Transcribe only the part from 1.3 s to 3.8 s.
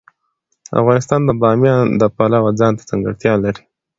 بامیان د پلوه ځانته ځانګړتیا لري.